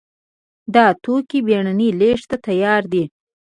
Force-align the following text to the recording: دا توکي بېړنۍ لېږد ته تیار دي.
دا 0.75 0.85
توکي 1.03 1.39
بېړنۍ 1.47 1.89
لېږد 1.99 2.23
ته 2.31 2.37
تیار 2.45 2.81
دي. 2.93 3.03